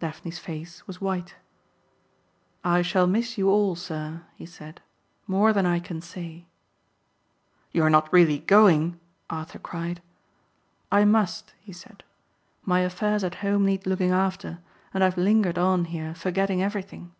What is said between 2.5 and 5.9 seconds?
"I shall miss you all, sir," he said, "more than I